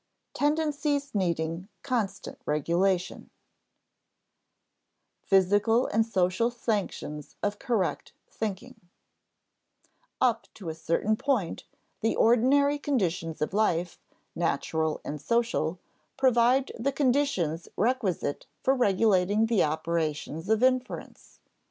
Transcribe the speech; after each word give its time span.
Tendencies 0.33 1.13
Needing 1.13 1.69
Constant 1.83 2.39
Regulation 2.47 3.29
[Sidenote: 5.25 5.29
Physical 5.29 5.85
and 5.85 6.03
social 6.03 6.49
sanctions 6.49 7.35
of 7.43 7.59
correct 7.59 8.11
thinking] 8.27 8.81
Up 10.19 10.47
to 10.55 10.69
a 10.69 10.73
certain 10.73 11.15
point, 11.15 11.65
the 11.99 12.15
ordinary 12.15 12.79
conditions 12.79 13.43
of 13.43 13.53
life, 13.53 13.99
natural 14.33 15.01
and 15.05 15.21
social, 15.21 15.77
provide 16.17 16.71
the 16.79 16.91
conditions 16.91 17.67
requisite 17.77 18.47
for 18.63 18.73
regulating 18.73 19.45
the 19.45 19.61
operations 19.63 20.49
of 20.49 20.63
inference. 20.63 21.39